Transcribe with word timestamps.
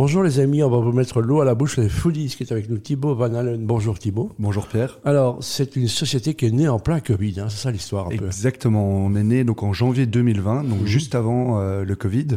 Bonjour 0.00 0.22
les 0.22 0.38
amis, 0.38 0.62
on 0.62 0.70
va 0.70 0.78
vous 0.78 0.92
mettre 0.92 1.20
l'eau 1.20 1.40
à 1.40 1.44
la 1.44 1.56
bouche, 1.56 1.76
les 1.76 1.88
foodies 1.88 2.28
qui 2.28 2.44
est 2.44 2.52
avec 2.52 2.70
nous, 2.70 2.78
Thibaut 2.78 3.16
Van 3.16 3.34
Allen. 3.34 3.66
Bonjour 3.66 3.98
Thibaut. 3.98 4.30
Bonjour 4.38 4.68
Pierre. 4.68 5.00
Alors, 5.04 5.38
c'est 5.40 5.74
une 5.74 5.88
société 5.88 6.34
qui 6.34 6.46
est 6.46 6.52
née 6.52 6.68
en 6.68 6.78
plein 6.78 7.00
Covid, 7.00 7.40
hein, 7.40 7.46
c'est 7.48 7.56
ça 7.64 7.72
l'histoire 7.72 8.06
un 8.06 8.10
peu. 8.16 8.26
Exactement, 8.26 8.86
on 8.88 9.16
est 9.16 9.24
né 9.24 9.42
donc 9.42 9.64
en 9.64 9.72
janvier 9.72 10.06
2020, 10.06 10.62
donc 10.62 10.82
Mhm. 10.82 10.86
juste 10.86 11.16
avant 11.16 11.58
euh, 11.60 11.84
le 11.84 11.96
Covid, 11.96 12.28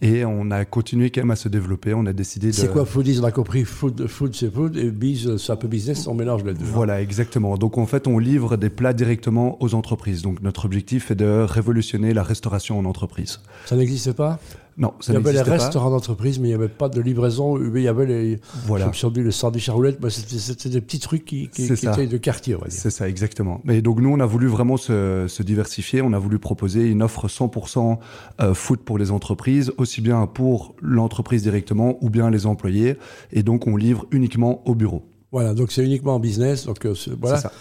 et 0.00 0.24
on 0.24 0.50
a 0.50 0.64
continué 0.64 1.10
quand 1.10 1.20
même 1.20 1.32
à 1.32 1.36
se 1.36 1.50
développer. 1.50 1.92
On 1.92 2.06
a 2.06 2.14
décidé 2.14 2.46
de. 2.46 2.52
C'est 2.52 2.72
quoi 2.72 2.86
foodies? 2.86 3.20
On 3.20 3.24
a 3.24 3.30
compris, 3.30 3.66
food, 3.66 4.06
food 4.06 4.34
c'est 4.34 4.50
food, 4.50 4.78
et 4.78 4.90
biz, 4.90 5.36
c'est 5.36 5.52
un 5.52 5.56
peu 5.56 5.68
business, 5.68 6.06
on 6.06 6.14
mélange 6.14 6.44
les 6.44 6.54
deux. 6.54 6.64
hein. 6.64 6.72
Voilà, 6.72 7.02
exactement. 7.02 7.58
Donc 7.58 7.76
en 7.76 7.84
fait, 7.84 8.06
on 8.08 8.18
livre 8.18 8.56
des 8.56 8.70
plats 8.70 8.94
directement 8.94 9.62
aux 9.62 9.74
entreprises. 9.74 10.22
Donc 10.22 10.40
notre 10.42 10.64
objectif 10.64 11.10
est 11.10 11.14
de 11.16 11.44
révolutionner 11.46 12.14
la 12.14 12.22
restauration 12.22 12.78
en 12.78 12.86
entreprise. 12.86 13.40
Ça 13.66 13.76
n'existait 13.76 14.14
pas? 14.14 14.38
Non, 14.78 14.94
ça 15.00 15.12
Il 15.12 15.14
y 15.14 15.18
avait 15.18 15.32
les 15.32 15.42
restaurants 15.42 15.90
d'entreprise, 15.90 16.38
mais 16.38 16.48
il 16.48 16.50
n'y 16.50 16.54
avait 16.54 16.68
pas 16.68 16.88
de 16.88 17.00
livraison. 17.00 17.58
Il 17.58 17.82
y 17.82 17.88
avait 17.88 18.06
les, 18.06 18.40
Voilà. 18.66 18.86
je 18.86 18.88
me 18.88 18.94
souviens, 18.94 19.22
le 19.22 19.30
sandwich 19.30 19.68
à 19.68 19.72
roulettes, 19.72 19.98
mais 20.02 20.10
c'était, 20.10 20.68
des 20.68 20.80
petits 20.80 20.98
trucs 20.98 21.24
qui, 21.24 21.48
qui, 21.48 21.72
qui 21.72 21.86
étaient 21.86 22.06
de 22.06 22.16
quartier. 22.16 22.56
C'est 22.68 22.90
ça, 22.90 23.08
exactement. 23.08 23.60
Mais 23.64 23.82
donc 23.82 24.00
nous, 24.00 24.10
on 24.10 24.20
a 24.20 24.26
voulu 24.26 24.46
vraiment 24.46 24.76
se, 24.76 25.26
se 25.28 25.42
diversifier. 25.42 26.02
On 26.02 26.12
a 26.12 26.18
voulu 26.18 26.38
proposer 26.38 26.86
une 26.88 27.02
offre 27.02 27.28
100% 27.28 27.98
euh, 28.40 28.54
food 28.54 28.80
pour 28.80 28.98
les 28.98 29.10
entreprises, 29.10 29.72
aussi 29.76 30.00
bien 30.00 30.26
pour 30.26 30.74
l'entreprise 30.80 31.42
directement 31.42 31.98
ou 32.00 32.10
bien 32.10 32.30
les 32.30 32.46
employés. 32.46 32.96
Et 33.32 33.42
donc, 33.42 33.66
on 33.66 33.76
livre 33.76 34.06
uniquement 34.10 34.62
au 34.66 34.74
bureau. 34.74 35.02
Voilà, 35.32 35.54
donc 35.54 35.72
c'est 35.72 35.84
uniquement 35.84 36.14
en 36.14 36.20
business. 36.20 36.66
Donc, 36.66 36.84
euh, 36.84 36.94
voilà. 37.20 37.36
C'est 37.36 37.42
ça. 37.44 37.52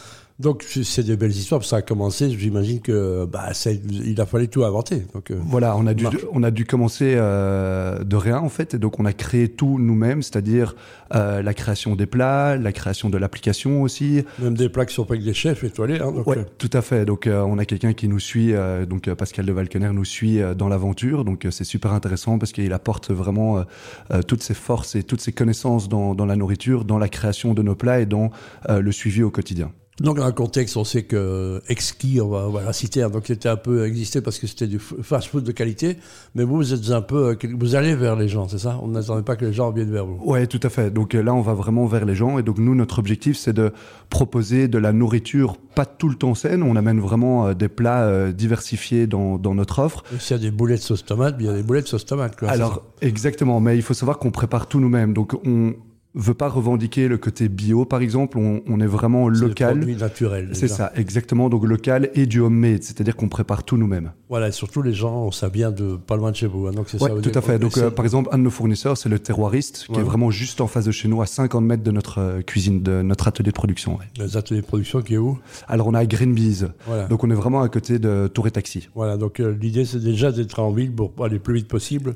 Donc 0.42 0.64
c'est 0.68 1.04
des 1.04 1.16
belles 1.18 1.32
histoires, 1.32 1.64
ça 1.64 1.78
a 1.78 1.82
commencé, 1.82 2.30
j'imagine 2.32 2.82
que 2.82 3.26
bah, 3.26 3.54
ça- 3.54 3.72
il 3.72 4.20
a 4.20 4.26
fallu 4.26 4.48
tout 4.48 4.64
inventer. 4.64 5.04
Donc, 5.14 5.30
euh, 5.32 5.36
Voilà, 5.46 5.76
on 5.78 5.86
a 5.88 5.94
dû, 5.94 6.06
on 6.34 6.44
a 6.44 6.52
dû 6.52 6.66
commencer 6.66 7.14
euh, 7.16 8.04
de 8.04 8.16
rien 8.16 8.40
en 8.40 8.50
fait, 8.50 8.74
et 8.74 8.80
donc 8.80 9.00
on 9.00 9.06
a 9.06 9.14
créé 9.14 9.48
tout 9.50 9.78
nous-mêmes, 9.80 10.22
c'est-à-dire 10.24 10.76
euh, 11.14 11.42
la 11.42 11.54
création 11.54 11.96
des 11.96 12.06
plats, 12.06 12.58
la 12.58 12.72
création 12.72 13.10
de 13.10 13.18
l'application 13.18 13.82
aussi. 13.84 14.24
même 14.40 14.56
des 14.56 14.70
plats 14.70 14.86
qui 14.86 14.96
sont 14.96 15.06
pas 15.06 15.14
avec 15.14 15.24
des 15.26 15.34
chefs 15.34 15.64
étoilés. 15.64 16.00
Hein, 16.00 16.12
donc, 16.12 16.26
Ouais, 16.28 16.40
euh, 16.40 16.44
tout 16.58 16.70
à 16.74 16.82
fait. 16.82 17.06
Donc 17.06 17.28
euh, 17.28 17.42
on 17.42 17.58
a 17.58 17.66
quelqu'un 17.66 17.94
qui 17.94 18.08
nous 18.08 18.20
suit, 18.20 18.54
euh, 18.54 18.86
donc 18.86 19.14
Pascal 19.14 19.46
de 19.46 19.52
Valkener 19.52 19.92
nous 19.94 20.06
suit 20.06 20.42
euh, 20.42 20.54
dans 20.56 20.70
l'aventure, 20.70 21.24
donc 21.26 21.46
euh, 21.46 21.52
c'est 21.52 21.64
super 21.66 21.94
intéressant 21.94 22.40
parce 22.40 22.52
qu'il 22.52 22.74
apporte 22.74 23.12
vraiment 23.12 23.64
toutes 24.28 24.42
ses 24.44 24.54
forces 24.54 24.96
et 24.96 25.04
toutes 25.04 25.22
ses 25.22 25.32
connaissances 25.34 25.88
dans, 25.90 26.16
dans 26.16 26.26
la 26.26 26.36
nourriture, 26.36 26.86
dans 26.86 26.98
la 26.98 27.10
création 27.10 27.54
de 27.54 27.62
nos 27.62 27.76
plats 27.76 28.00
et 28.00 28.06
dans 28.06 28.32
euh, 28.70 28.80
le 28.82 28.92
suivi 28.92 29.22
au 29.24 29.30
quotidien. 29.32 29.72
Donc 30.02 30.18
dans 30.18 30.26
le 30.26 30.32
contexte, 30.32 30.78
on 30.78 30.84
sait 30.84 31.04
que 31.04 31.62
Exki, 31.70 32.20
on 32.22 32.30
va, 32.30 32.48
on 32.48 32.52
va 32.52 32.64
la 32.64 32.74
citer, 32.74 33.08
donc 33.12 33.24
c'était 33.28 33.50
un 33.50 33.56
peu 33.56 33.86
existé 33.86 34.22
parce 34.22 34.40
que 34.40 34.48
c'était 34.48 34.68
du 34.68 34.80
fast-food 34.80 35.44
de 35.44 35.52
qualité. 35.52 35.98
Mais 36.36 36.44
vous, 36.44 36.58
vous 36.58 36.74
êtes 36.74 36.92
un 36.92 37.02
peu, 37.02 37.30
euh, 37.30 37.48
vous 37.58 37.76
allez 37.76 37.96
vers 37.96 38.16
les 38.16 38.28
gens, 38.28 38.48
c'est 38.48 38.58
ça? 38.58 38.80
On 38.82 38.88
n'attendait 38.88 39.24
pas 39.24 39.36
que 39.36 39.46
les 39.46 39.54
gens 39.54 39.72
viennent 39.72 39.92
vers 39.92 40.06
vous. 40.06 40.20
Ouais, 40.24 40.48
tout 40.48 40.60
à 40.64 40.70
fait. 40.70 40.92
Donc 40.92 41.16
euh, 41.16 41.22
là, 41.22 41.34
on 41.34 41.42
va 41.42 41.54
vraiment 41.54 41.86
vers 41.86 42.06
les 42.06 42.16
gens. 42.16 42.40
Et 42.40 42.44
donc 42.44 42.58
nous, 42.58 42.76
notre 42.76 43.00
objectif, 43.00 43.38
c'est 43.38 43.54
de 43.54 43.72
proposer 44.10 44.68
de 44.68 44.78
la 44.78 44.92
nourriture, 44.92 45.58
pas 45.76 45.86
tout 45.86 46.10
le 46.10 46.16
temps 46.16 46.36
saine. 46.36 46.64
On 46.64 46.76
amène 46.76 47.00
vraiment 47.00 47.48
euh, 47.48 47.54
des 47.54 47.70
plats 47.70 48.04
euh, 48.04 48.32
diversifiés 48.32 49.08
dans, 49.08 49.38
dans 49.38 49.56
notre 49.56 49.80
offre. 49.80 50.04
S'il 50.20 50.38
y 50.38 50.40
a 50.40 50.44
des 50.44 50.52
boulettes 50.52 50.82
sauce 50.82 51.06
tomate, 51.06 51.36
il 51.40 51.46
y 51.46 51.50
a 51.50 51.54
des 51.54 51.64
boulettes 51.64 51.88
sauce 51.88 52.06
tomate. 52.06 52.38
Quoi, 52.38 52.50
Alors, 52.50 52.84
exactement. 53.02 53.60
Mais 53.60 53.76
il 53.76 53.84
faut 53.84 53.94
savoir 53.94 54.18
qu'on 54.18 54.32
prépare 54.32 54.68
tout 54.68 54.80
nous-mêmes. 54.80 55.14
Donc 55.14 55.34
on 55.46 55.74
veut 56.14 56.34
pas 56.34 56.50
revendiquer 56.50 57.08
le 57.08 57.18
côté 57.18 57.48
bio, 57.50 57.86
par 57.86 58.02
exemple. 58.02 58.38
On, 58.38 58.62
on 58.68 58.80
est 58.80 58.86
vraiment 58.88 59.34
C'est 59.34 59.42
local. 59.42 59.78
produits 59.78 59.96
naturels. 59.96 60.50
C'est 60.54 60.68
ça, 60.68 60.92
exactement. 60.96 61.50
Donc 61.50 61.66
local 61.66 62.10
et 62.16 62.26
du 62.26 62.40
homemade, 62.40 62.84
c'est-à-dire 62.84 63.16
qu'on 63.16 63.30
prépare 63.30 63.64
tout 63.64 63.78
nous-mêmes. 63.78 64.12
Voilà, 64.32 64.48
et 64.48 64.52
surtout 64.52 64.82
les 64.82 64.94
gens, 64.94 65.30
ça 65.30 65.48
vient 65.50 65.70
de 65.72 65.98
pas 65.98 66.16
loin 66.16 66.32
de 66.32 66.36
chez 66.38 66.48
vous. 66.48 66.66
hein, 66.66 66.72
donc 66.72 66.88
c'est 66.90 67.00
Ouais, 67.04 67.10
ça. 67.10 67.16
tout 67.22 67.38
à 67.38 67.42
fait. 67.42 67.60
Donc, 67.60 67.78
euh, 67.78 67.92
par 67.92 68.06
exemple, 68.06 68.30
un 68.32 68.38
de 68.40 68.44
nos 68.44 68.50
fournisseurs, 68.50 68.98
c'est 68.98 69.10
le 69.10 69.20
terroiriste, 69.20 69.86
qui 69.88 69.92
Ouais. 69.92 70.00
est 70.00 70.04
vraiment 70.04 70.32
juste 70.32 70.62
en 70.62 70.68
face 70.68 70.86
de 70.86 70.92
chez 70.92 71.08
nous, 71.10 71.22
à 71.22 71.26
50 71.26 71.64
mètres 71.66 71.84
de 71.84 71.92
notre 71.92 72.20
euh, 72.20 72.42
cuisine, 72.42 72.82
de 72.82 73.02
notre 73.04 73.28
atelier 73.28 73.50
de 73.52 73.56
production. 73.56 73.98
ouais. 73.98 74.06
les 74.18 74.38
ateliers 74.38 74.62
de 74.62 74.66
production 74.66 75.02
qui 75.02 75.14
est 75.16 75.18
où? 75.18 75.38
Alors, 75.68 75.88
on 75.88 75.94
a 75.94 76.06
Green 76.06 76.34
Bees. 76.34 76.64
Voilà. 76.88 77.08
Donc, 77.08 77.24
on 77.26 77.30
est 77.30 77.36
vraiment 77.36 77.62
à 77.62 77.68
côté 77.70 78.00
de 78.00 78.28
Tour 78.34 78.48
et 78.48 78.52
Taxi. 78.52 78.88
Voilà, 78.96 79.18
donc 79.18 79.40
euh, 79.42 79.54
l'idée 79.62 79.84
c'est 79.86 80.00
déjà 80.00 80.32
d'être 80.32 80.60
en 80.60 80.72
ville 80.72 80.94
pour 80.96 81.12
aller 81.26 81.34
le 81.36 81.40
plus 81.42 81.56
vite 81.56 81.68
possible, 81.68 82.16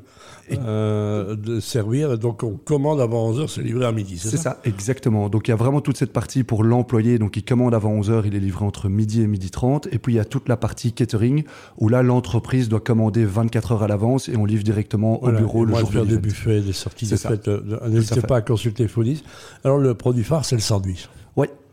euh, 0.52 1.36
de 1.36 1.60
servir. 1.60 2.12
Et 2.12 2.18
donc 2.18 2.42
on 2.42 2.52
commande 2.56 3.00
avant 3.00 3.30
11h, 3.32 3.48
c'est 3.48 3.62
livré 3.62 3.84
à 3.86 3.92
midi, 3.92 4.18
c'est 4.18 4.30
C'est 4.30 4.36
ça, 4.36 4.42
ça, 4.42 4.60
exactement. 4.64 5.28
Donc, 5.28 5.48
il 5.48 5.50
y 5.50 5.54
a 5.54 5.56
vraiment 5.56 5.80
toute 5.80 5.96
cette 5.96 6.12
partie 6.12 6.44
pour 6.44 6.64
l'employé. 6.64 7.18
Donc, 7.18 7.36
il 7.36 7.44
commande 7.44 7.74
avant 7.74 7.92
11h, 8.00 8.22
il 8.26 8.34
est 8.34 8.40
livré 8.40 8.64
entre 8.64 8.88
midi 8.88 9.22
et 9.22 9.26
midi 9.26 9.50
30. 9.50 9.88
Et 9.92 9.98
puis, 9.98 10.14
il 10.14 10.16
y 10.16 10.20
a 10.20 10.24
toute 10.24 10.48
la 10.48 10.56
partie 10.56 10.92
catering, 10.92 11.44
où 11.78 11.88
là, 11.88 12.02
l'entreprise 12.06 12.68
doit 12.68 12.80
commander 12.80 13.24
24 13.24 13.72
heures 13.72 13.82
à 13.82 13.88
l'avance 13.88 14.28
et 14.28 14.36
on 14.36 14.44
livre 14.46 14.62
directement 14.64 15.18
Voilà, 15.20 15.36
au 15.38 15.40
bureau 15.40 15.64
le 15.66 15.74
jour 15.74 15.90
faire 15.92 16.04
de 16.06 16.10
des 16.10 16.18
buffets, 16.18 16.60
des 16.60 16.72
sorties, 16.72 17.06
des 17.06 17.16
fêtes. 17.16 17.48
euh, 17.48 17.60
N'hésitez 17.88 18.22
pas 18.22 18.36
à 18.36 18.40
consulter 18.40 18.88
Foodies. 18.88 19.22
Alors 19.64 19.78
le 19.78 19.94
produit 19.94 20.24
phare, 20.24 20.44
c'est 20.44 20.56
le 20.56 20.62
sandwich. 20.62 21.08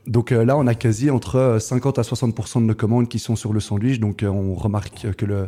Donc 0.08 0.32
euh, 0.32 0.44
là, 0.44 0.58
on 0.58 0.68
a 0.68 0.76
quasi 0.76 1.10
entre 1.10 1.38
euh, 1.38 1.60
50 1.60 1.98
à 2.00 2.02
60% 2.02 2.60
de 2.62 2.66
nos 2.66 2.76
commandes 2.76 3.08
qui 3.08 3.20
sont 3.20 3.36
sur 3.36 3.54
le 3.54 3.60
sandwich. 3.60 4.00
Donc 4.00 4.22
euh, 4.24 4.28
on 4.28 4.54
remarque 4.54 5.08
que 5.16 5.26
le, 5.26 5.48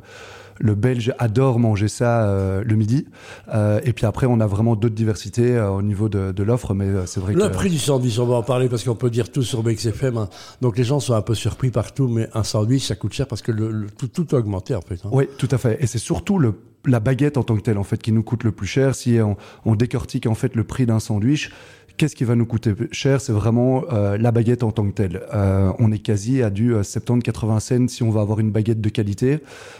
le 0.59 0.75
Belge 0.75 1.13
adore 1.19 1.59
manger 1.59 1.89
ça 1.89 2.29
euh, 2.29 2.63
le 2.65 2.75
midi. 2.77 3.05
Euh, 3.53 3.81
et 3.83 3.91
puis 3.91 4.05
après, 4.05 4.27
on 4.27 4.39
a 4.39 4.47
vraiment 4.47 4.77
d'autres 4.77 4.95
diversités 4.95 5.57
euh, 5.57 5.69
au 5.71 5.81
niveau 5.81 6.07
de, 6.07 6.31
de 6.31 6.43
l'offre. 6.43 6.73
Mais 6.73 6.85
euh, 6.85 7.05
c'est 7.05 7.19
vrai 7.19 7.33
Le 7.33 7.49
que... 7.49 7.53
prix 7.53 7.69
du 7.69 7.77
sandwich, 7.79 8.17
on 8.19 8.25
va 8.25 8.35
en 8.35 8.43
parler 8.43 8.69
parce 8.69 8.85
qu'on 8.85 8.95
peut 8.95 9.09
dire 9.09 9.29
tout 9.29 9.43
sur 9.43 9.61
BXFM. 9.61 10.17
hein. 10.17 10.29
Donc 10.61 10.77
les 10.77 10.85
gens 10.85 11.01
sont 11.01 11.13
un 11.15 11.21
peu 11.21 11.35
surpris 11.35 11.69
partout, 11.71 12.07
mais 12.07 12.29
un 12.33 12.43
sandwich, 12.43 12.85
ça 12.85 12.95
coûte 12.95 13.11
cher 13.11 13.27
parce 13.27 13.41
que 13.41 13.51
le, 13.51 13.69
le- 13.71 13.89
tout, 13.89 14.07
tout 14.07 14.33
a 14.35 14.39
augmenté 14.39 14.73
en 14.73 14.81
fait. 14.81 14.99
hein. 15.03 15.09
Oui, 15.11 15.25
tout 15.37 15.49
à 15.51 15.57
fait. 15.57 15.77
Et 15.83 15.87
c'est 15.87 15.97
surtout 15.97 16.39
le, 16.39 16.53
la 16.85 17.01
baguette 17.01 17.35
en 17.37 17.43
tant 17.43 17.57
que 17.57 17.61
telle 17.61 17.77
en 17.77 17.83
fait 17.83 18.01
qui 18.01 18.13
nous 18.13 18.23
coûte 18.23 18.45
le 18.45 18.53
plus 18.53 18.67
cher. 18.67 18.95
Si 18.95 19.19
on, 19.21 19.35
on 19.65 19.75
décortique 19.75 20.27
en 20.27 20.35
fait 20.35 20.55
le 20.55 20.63
prix 20.63 20.85
d'un 20.85 20.99
sandwich, 21.01 21.51
qu'est-ce 21.97 22.15
qui 22.15 22.23
va 22.23 22.35
nous 22.35 22.45
coûter 22.45 22.73
cher? 22.91 23.21
C'est 23.21 23.31
vraiment 23.33 23.83
euh, 23.91 24.17
la 24.17 24.31
baguette 24.31 24.63
en 24.63 24.71
tant 24.71 24.85
que 24.87 24.93
telle. 24.93 25.21
Euh, 25.33 25.71
on 25.79 25.91
est 25.91 25.99
quasi 25.99 26.41
à 26.43 26.49
du 26.49 26.73
euh, 26.73 26.81
70-80 26.81 27.59
cents 27.59 27.87
si 27.87 28.03
on 28.03 28.09
va 28.11 28.21
avoir 28.21 28.39
une 28.39 28.51
baguette 28.51 28.81
de 28.81 28.89
qualité. 28.89 29.39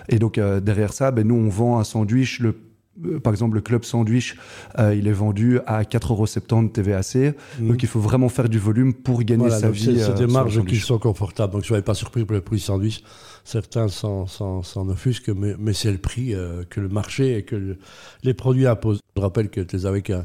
Et 0.10 0.20
donc 0.20 0.38
euh, 0.38 0.60
derrière 0.60 0.94
ça, 0.94 1.12
ben, 1.12 1.28
nous 1.28 1.36
on 1.36 1.50
vend 1.50 1.80
un 1.80 1.84
sandwich. 1.84 2.40
Le, 2.40 2.56
euh, 3.06 3.20
par 3.20 3.34
exemple, 3.34 3.56
le 3.56 3.62
club 3.62 3.84
sandwich, 3.84 4.38
euh, 4.80 4.96
il 4.96 5.08
est 5.08 5.12
vendu 5.12 5.60
à 5.68 5.84
4,70€ 5.84 6.72
TVAC. 6.72 7.36
Mhm. 7.60 7.68
Donc 7.68 7.84
il 7.84 7.90
faut 7.90 8.00
vraiment 8.00 8.30
faire 8.30 8.48
du 8.48 8.58
volume 8.60 8.94
pour 8.94 9.22
gagner 9.24 9.42
Voilà, 9.48 9.60
sa 9.60 9.70
vie. 9.70 10.00
c'est 10.00 10.12
euh, 10.12 10.14
des 10.14 10.28
marges 10.28 10.64
qui 10.66 10.78
sont 10.78 10.98
confortables. 10.98 11.52
Donc, 11.54 11.66
soyez 11.66 11.84
pas 11.84 11.94
surpris 11.94 12.24
pour 12.24 12.36
le 12.36 12.42
prix 12.42 12.60
sandwich. 12.60 13.04
Certains 13.44 13.90
s'en, 13.90 14.26
offusquent, 14.90 15.30
mais, 15.30 15.56
mais 15.60 15.74
c'est 15.74 15.92
le 15.92 15.98
prix 15.98 16.34
euh, 16.34 16.64
que 16.70 16.80
le 16.80 16.88
marché 16.90 17.38
et 17.38 17.44
que 17.44 17.56
le- 17.56 17.78
les 18.24 18.34
produits 18.34 18.66
imposent. 18.66 19.02
Je 19.18 19.22
rappelle 19.22 19.50
que 19.50 19.62
tu 19.62 19.76
es 19.76 19.86
avec 19.86 20.10
un, 20.10 20.24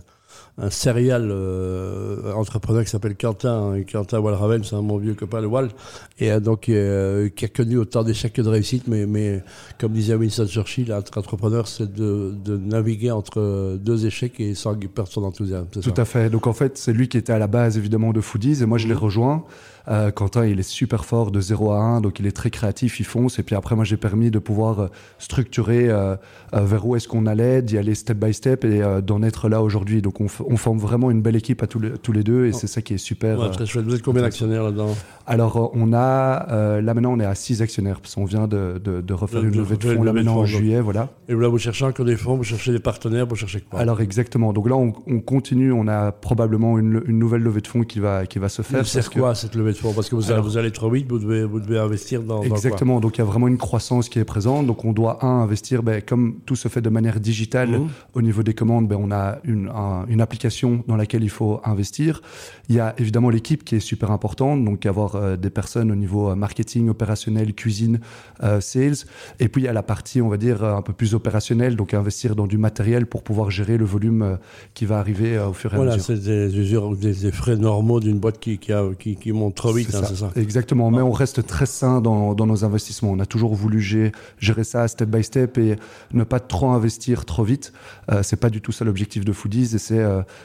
un 0.60 0.70
serial 0.70 1.30
euh, 1.30 2.32
entrepreneur 2.34 2.84
qui 2.84 2.90
s'appelle 2.90 3.16
Quentin, 3.16 3.72
hein, 3.74 3.82
Quentin 3.90 4.18
Walraven, 4.20 4.62
c'est 4.62 4.76
un 4.76 4.82
mon 4.82 4.98
vieux 4.98 5.14
copain, 5.14 5.40
le 5.40 5.46
Wal, 5.46 5.70
et 6.18 6.30
euh, 6.30 6.40
donc 6.40 6.68
euh, 6.68 7.28
qui 7.30 7.46
a 7.46 7.48
connu 7.48 7.78
autant 7.78 8.02
d'échecs 8.02 8.34
que 8.34 8.42
de 8.42 8.48
réussites, 8.48 8.86
mais, 8.86 9.06
mais 9.06 9.42
comme 9.78 9.92
disait 9.92 10.14
Winston 10.14 10.46
Churchill, 10.46 10.90
être 10.90 11.16
entrepreneur, 11.16 11.66
c'est 11.66 11.92
de, 11.92 12.34
de 12.44 12.56
naviguer 12.56 13.10
entre 13.10 13.76
deux 13.78 14.06
échecs 14.06 14.38
et 14.38 14.54
sans 14.54 14.74
perdre 14.74 15.10
son 15.10 15.24
enthousiasme. 15.24 15.66
Tout 15.72 15.82
ça 15.82 16.02
à 16.02 16.04
fait. 16.04 16.30
Donc 16.30 16.46
en 16.46 16.52
fait, 16.52 16.76
c'est 16.78 16.92
lui 16.92 17.08
qui 17.08 17.16
était 17.16 17.32
à 17.32 17.38
la 17.38 17.46
base 17.46 17.78
évidemment 17.78 18.12
de 18.12 18.20
Foodies 18.20 18.62
et 18.62 18.66
moi 18.66 18.78
je 18.78 18.86
l'ai 18.86 18.94
Mhm. 18.94 19.00
rejoint. 19.00 19.44
Euh, 19.88 20.10
Quentin, 20.10 20.44
il 20.46 20.60
est 20.60 20.68
super 20.68 21.04
fort 21.04 21.30
de 21.30 21.40
0 21.40 21.72
à 21.72 21.78
1, 21.78 22.00
donc 22.00 22.20
il 22.20 22.26
est 22.26 22.36
très 22.36 22.50
créatif, 22.50 23.00
il 23.00 23.04
fonce. 23.06 23.38
Et 23.38 23.42
puis 23.42 23.56
après, 23.56 23.74
moi 23.74 23.84
j'ai 23.84 23.96
permis 23.96 24.30
de 24.30 24.38
pouvoir 24.38 24.80
euh, 24.80 24.88
structurer 25.18 25.88
euh, 25.88 26.16
vers 26.52 26.86
où 26.86 26.96
est-ce 26.96 27.08
qu'on 27.08 27.26
allait, 27.26 27.62
d'y 27.62 27.78
aller 27.78 27.94
step 27.94 28.18
by 28.18 28.32
step 28.34 28.64
et 28.64 28.82
d'en 29.02 29.22
être 29.22 29.48
là 29.48 29.62
aujourd'hui. 29.62 30.02
Donc 30.02 30.20
on, 30.20 30.49
on 30.50 30.56
forme 30.56 30.78
vraiment 30.78 31.10
une 31.10 31.22
belle 31.22 31.36
équipe 31.36 31.62
à 31.62 31.66
tous 31.66 31.78
les, 31.80 31.90
tous 31.92 32.12
les 32.12 32.22
deux 32.22 32.46
et 32.46 32.50
Oh. 32.52 32.58
c'est 32.58 32.66
ça 32.66 32.82
qui 32.82 32.94
est 32.94 32.98
super. 32.98 33.38
Ouais, 33.38 33.46
euh. 33.46 33.48
très 33.50 33.64
chouette. 33.66 33.84
Vous 33.84 33.94
êtes 33.94 34.02
combien 34.02 34.22
d'actionnaires 34.22 34.64
là-dedans? 34.64 34.94
Alors 35.26 35.56
euh, 35.56 35.68
on 35.74 35.92
a, 35.92 36.48
euh, 36.50 36.80
là 36.82 36.92
maintenant 36.94 37.12
on 37.12 37.20
est 37.20 37.24
à 37.24 37.34
6 37.34 37.62
actionnaires 37.62 38.00
parce 38.00 38.14
qu'on 38.16 38.24
vient 38.24 38.48
de, 38.48 38.80
de, 38.84 39.00
de 39.00 39.14
refaire 39.14 39.40
De- 39.42 39.46
une 39.48 39.56
levée 39.56 39.76
de 39.76 39.84
fonds 39.94 40.02
là 40.02 40.12
maintenant 40.12 40.36
en 40.36 40.44
juillet, 40.44 40.80
voilà. 40.80 41.08
Et 41.28 41.34
là, 41.34 41.48
vous 41.48 41.58
cherchez 41.58 41.84
encore 41.84 42.04
des 42.04 42.16
fonds, 42.16 42.36
vous 42.36 42.44
cherchez 42.44 42.72
des 42.72 42.80
partenaires, 42.80 43.26
vous 43.26 43.36
cherchez 43.36 43.60
quoi? 43.60 43.78
Alors 43.80 44.00
exactement. 44.00 44.52
Donc 44.52 44.68
là 44.68 44.76
on, 44.76 44.92
on 45.06 45.20
continue, 45.20 45.72
on 45.72 45.86
a 45.88 46.10
probablement 46.12 46.78
une, 46.78 47.02
une 47.06 47.18
nouvelle 47.18 47.42
levée 47.42 47.60
de 47.60 47.66
fonds 47.68 47.82
qui 47.84 48.00
va, 48.00 48.26
qui 48.26 48.38
va 48.40 48.48
se 48.48 48.62
faire. 48.62 48.82
Que- 48.82 49.18
quoi 49.20 49.34
cette 49.36 49.54
levée 49.54 49.72
de 49.72 49.76
fonds? 49.76 49.92
Parce 49.92 50.08
que 50.08 50.14
vous, 50.16 50.32
allez, 50.32 50.40
vous 50.42 50.56
allez 50.58 50.72
trop 50.72 50.90
vite, 50.90 51.08
vous 51.08 51.18
devez, 51.20 51.44
vous 51.44 51.60
devez 51.60 51.78
investir 51.78 52.22
dans, 52.22 52.36
dans 52.40 52.48
quoi? 52.48 52.56
Exactement, 52.56 52.98
donc 53.00 53.16
il 53.16 53.20
y 53.20 53.22
a 53.22 53.26
vraiment 53.26 53.46
une 53.48 53.58
croissance 53.58 54.08
qui 54.08 54.18
est 54.18 54.24
présente. 54.24 54.66
Donc 54.66 54.84
on 54.84 54.92
doit, 54.92 55.24
un, 55.24 55.42
investir, 55.42 55.82
ben, 55.82 56.02
comme 56.02 56.36
tout 56.44 56.56
se 56.56 56.66
fait 56.68 56.80
de 56.80 56.88
manière 56.90 57.20
digitale 57.20 57.70
Mhm. 57.70 57.88
au 58.14 58.22
niveau 58.22 58.42
des 58.42 58.54
commandes, 58.54 58.88
ben, 58.88 58.96
on 59.00 59.10
a 59.12 59.38
une, 59.44 59.68
un- 59.68 60.06
une 60.08 60.20
application 60.20 60.39
dans 60.86 60.96
laquelle 60.96 61.22
il 61.22 61.30
faut 61.30 61.60
investir. 61.64 62.22
Il 62.68 62.74
y 62.76 62.80
a 62.80 62.94
évidemment 62.98 63.30
l'équipe 63.30 63.64
qui 63.64 63.76
est 63.76 63.80
super 63.80 64.10
importante, 64.10 64.64
donc 64.64 64.86
avoir 64.86 65.16
euh, 65.16 65.36
des 65.36 65.50
personnes 65.50 65.90
au 65.92 65.94
niveau 65.94 66.30
euh, 66.30 66.34
marketing, 66.34 66.88
opérationnel, 66.88 67.54
cuisine, 67.54 68.00
euh, 68.42 68.60
sales. 68.60 68.94
Et 69.38 69.48
puis 69.48 69.62
il 69.62 69.64
y 69.66 69.68
a 69.68 69.72
la 69.72 69.82
partie, 69.82 70.22
on 70.22 70.28
va 70.28 70.36
dire, 70.36 70.64
un 70.64 70.82
peu 70.82 70.92
plus 70.92 71.14
opérationnelle, 71.14 71.76
donc 71.76 71.94
investir 71.94 72.34
dans 72.36 72.46
du 72.46 72.58
matériel 72.58 73.06
pour 73.06 73.22
pouvoir 73.22 73.50
gérer 73.50 73.76
le 73.76 73.84
volume 73.84 74.38
qui 74.74 74.86
va 74.86 74.98
arriver 74.98 75.38
au 75.38 75.52
fur 75.52 75.72
et 75.72 75.74
à 75.74 75.76
Voilà, 75.76 75.92
mesure. 75.96 76.06
c'est 76.06 76.22
des 76.22 76.56
usures, 76.58 76.96
des, 76.96 77.12
des 77.12 77.32
frais 77.32 77.56
normaux 77.56 78.00
d'une 78.00 78.18
boîte 78.18 78.38
qui, 78.38 78.58
qui, 78.58 78.72
a- 78.72 78.88
qui, 78.98 79.16
qui 79.16 79.32
monte 79.32 79.54
trop 79.54 79.72
vite, 79.72 79.88
C'est 79.90 79.96
hein, 79.96 80.02
ça. 80.02 80.08
c'est 80.08 80.16
ça 80.16 80.30
Exactement, 80.36 80.90
mais 80.90 81.02
on 81.02 81.12
reste 81.12 81.46
très 81.46 81.66
sain 81.66 82.00
dans, 82.00 82.34
dans 82.34 82.46
nos 82.46 82.64
investissements. 82.64 83.10
On 83.10 83.18
a 83.20 83.26
toujours 83.26 83.54
voulu 83.54 83.80
gérer, 83.80 84.12
gérer 84.38 84.64
ça 84.64 84.88
step 84.88 85.08
by 85.08 85.22
step 85.22 85.58
et 85.58 85.76
ne 86.12 86.24
pas 86.24 86.40
trop 86.40 86.70
investir 86.70 87.24
trop 87.24 87.44
vite. 87.44 87.72
Euh, 88.10 88.22
c'est 88.22 88.36
pas 88.40 88.50
du 88.50 88.60
tout 88.60 88.72
ça 88.72 88.84
l'objectif 88.84 89.24
de 89.24 89.32
Foodies 89.32 89.74
et 89.74 89.78
c'est 89.78 89.90
c'est 89.90 90.04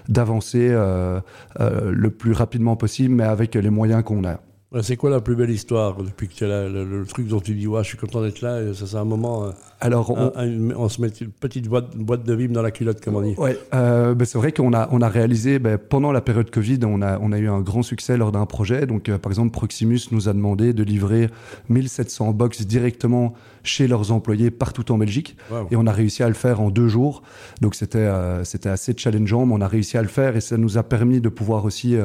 d'avancer 0.10 0.70
le 0.70 2.10
plus 2.10 2.34
rapidement 2.34 2.76
possible, 2.76 3.16
mais 3.16 3.24
avec 3.24 3.56
les 3.56 3.70
moyens 3.70 4.04
qu'on 4.04 4.24
a. 4.26 4.40
C'est 4.82 4.98
quoi 4.98 5.10
la 5.10 5.22
plus 5.22 5.36
belle 5.36 5.52
histoire 5.52 6.04
depuis 6.04 6.28
que 6.28 6.34
tu 6.34 6.46
là, 6.46 6.68
le, 6.68 7.06
truc 7.06 7.28
dont 7.28 7.40
tu 7.40 7.56
dis 7.56 7.66
ouais, 7.68 7.82
je 7.84 7.90
suis 7.90 7.98
content 7.98 8.22
d'être 8.22 8.42
là, 8.42 8.74
ça 8.74 8.86
c'est 8.88 8.98
un 8.98 9.06
moment. 9.06 9.54
Euh, 9.82 9.86
Alors 9.86 10.12
on, 10.12 10.90
se 10.90 11.02
met 11.02 11.08
une 11.08 11.30
petite 11.30 11.68
boîte, 11.68 11.96
boîte 11.96 12.24
de 12.24 12.34
vime 12.34 12.52
dans 12.52 12.62
la 12.62 12.72
culotte 12.72 13.04
comme 13.04 13.16
on 13.16 13.22
dit. 13.22 13.36
Ouais, 13.38 13.58
euh, 13.74 14.14
ben, 14.16 14.26
c'est 14.26 14.38
vrai 14.38 14.52
qu'on 14.52 14.74
a 14.74 14.88
on 14.92 15.02
a 15.02 15.10
réalisé 15.10 15.60
ben, 15.60 15.78
pendant 15.78 16.12
la 16.12 16.22
période 16.22 16.50
Covid, 16.50 16.80
on 16.86 17.02
a 17.02 17.20
on 17.20 17.32
a 17.32 17.38
eu 17.38 17.50
un 17.50 17.62
grand 17.62 17.84
succès 17.84 18.18
lors 18.18 18.32
d'un 18.32 18.46
projet. 18.46 18.86
Donc 18.86 19.10
euh, 19.10 19.18
par 19.18 19.32
exemple 19.32 19.52
Proximus 19.52 20.02
nous 20.12 20.30
a 20.30 20.34
demandé 20.34 20.74
de 20.74 20.84
livrer 20.84 21.30
1700 21.70 22.32
box 22.32 22.66
directement 22.66 23.34
chez 23.64 23.88
leurs 23.88 24.12
employés 24.12 24.52
partout 24.52 24.92
en 24.92 24.98
Belgique 24.98 25.36
et 25.72 25.76
on 25.76 25.88
a 25.88 25.92
réussi 25.92 26.22
à 26.22 26.28
le 26.28 26.36
faire 26.36 26.62
en 26.62 26.70
deux 26.70 26.88
jours. 26.88 27.24
Donc 27.62 27.74
c'était 27.74 28.08
c'était 28.44 28.70
assez 28.70 28.94
challengeant, 28.96 29.48
mais 29.48 29.56
on 29.56 29.62
a 29.62 29.68
réussi 29.68 29.98
à 29.98 30.04
le 30.04 30.08
faire 30.08 30.36
et 30.36 30.42
ça 30.42 30.58
nous 30.58 30.78
a 30.78 30.84
permis 30.84 31.20
de 31.20 31.30
pouvoir 31.30 31.66
aussi 31.66 31.96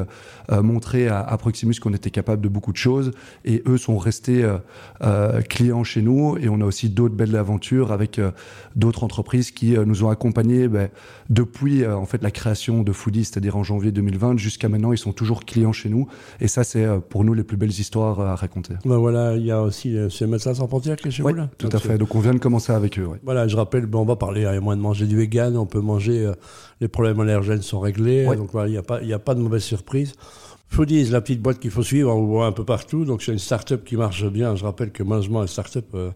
montrer 0.49 1.07
à, 1.07 1.19
à 1.19 1.37
Proximus 1.37 1.75
qu'on 1.79 1.93
était 1.93 2.09
capable 2.09 2.41
de 2.41 2.49
beaucoup 2.49 2.71
de 2.71 2.77
choses 2.77 3.11
et 3.45 3.63
eux 3.67 3.77
sont 3.77 3.97
restés 3.97 4.43
euh, 4.43 4.57
euh, 5.01 5.41
clients 5.41 5.83
chez 5.83 6.01
nous 6.01 6.37
et 6.37 6.49
on 6.49 6.61
a 6.61 6.65
aussi 6.65 6.89
d'autres 6.89 7.15
belles 7.15 7.35
aventures 7.35 7.60
avec 7.91 8.19
euh, 8.19 8.31
d'autres 8.75 9.03
entreprises 9.03 9.51
qui 9.51 9.71
nous 9.73 10.03
ont 10.03 10.09
accompagnés 10.09 10.67
ben, 10.67 10.89
depuis 11.29 11.85
en 11.85 12.05
fait 12.05 12.21
la 12.23 12.31
création 12.31 12.83
de 12.83 12.91
Foodie, 12.91 13.25
c'est-à-dire 13.25 13.55
en 13.57 13.63
janvier 13.63 13.91
2020 13.91 14.37
jusqu'à 14.37 14.69
maintenant, 14.69 14.91
ils 14.91 14.97
sont 14.97 15.13
toujours 15.13 15.45
clients 15.45 15.71
chez 15.71 15.89
nous 15.89 16.07
et 16.39 16.47
ça 16.47 16.63
c'est 16.63 16.87
pour 17.09 17.23
nous 17.23 17.33
les 17.33 17.43
plus 17.43 17.57
belles 17.57 17.69
histoires 17.69 18.19
à 18.19 18.35
raconter. 18.35 18.73
Ben 18.85 18.97
voilà, 18.97 19.35
il 19.35 19.45
y 19.45 19.51
a 19.51 19.61
aussi 19.61 19.95
ces 20.09 20.27
médecins 20.27 20.53
sans 20.53 20.67
frontières 20.67 20.97
qui 20.97 21.09
est 21.09 21.11
chez 21.11 21.23
vous 21.23 21.29
là? 21.29 21.49
Tout 21.57 21.69
à 21.71 21.79
fait. 21.79 21.97
Donc 21.97 22.15
on 22.15 22.19
vient 22.19 22.33
de 22.33 22.39
commencer 22.39 22.71
avec 22.71 22.97
eux. 22.99 23.07
Voilà, 23.23 23.47
je 23.47 23.55
rappelle, 23.55 23.85
ben, 23.85 23.99
on 23.99 24.05
va 24.05 24.15
parler, 24.15 24.41
y 24.41 24.45
a 24.45 24.59
moins 24.59 24.75
de 24.75 24.81
manger 24.81 25.05
du 25.05 25.17
vegan, 25.17 25.55
on 25.57 25.65
peut 25.65 25.81
manger, 25.81 26.31
les 26.79 26.87
problèmes 26.87 27.19
allergènes 27.19 27.61
sont 27.61 27.79
réglés, 27.79 28.25
donc 28.25 28.51
voilà, 28.51 28.67
il 28.67 28.71
n'y 28.71 28.77
a 28.77 28.83
pas, 28.83 29.01
il 29.01 29.13
a 29.13 29.19
pas 29.19 29.35
de 29.35 29.41
mauvaise 29.41 29.63
surprise. 29.63 30.13
Foodies, 30.71 31.09
la 31.09 31.19
petite 31.19 31.41
boîte 31.41 31.59
qu'il 31.59 31.69
faut 31.69 31.83
suivre, 31.83 32.15
on 32.15 32.25
voit 32.25 32.45
un 32.45 32.53
peu 32.53 32.63
partout. 32.63 33.03
Donc 33.03 33.21
c'est 33.21 33.33
une 33.33 33.39
start-up 33.39 33.83
qui 33.83 33.97
marche 33.97 34.25
bien. 34.25 34.55
Je 34.55 34.63
rappelle 34.63 34.91
que 34.91 35.03
malheureusement, 35.03 35.41
une 35.41 35.47
start-up, 35.47 35.85
euh, 35.95 36.11